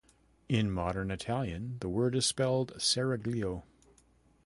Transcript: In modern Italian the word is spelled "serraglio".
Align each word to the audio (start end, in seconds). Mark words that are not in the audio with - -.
In 0.49 0.71
modern 0.71 1.11
Italian 1.11 1.77
the 1.79 1.87
word 1.87 2.15
is 2.15 2.25
spelled 2.25 2.73
"serraglio". 2.79 3.61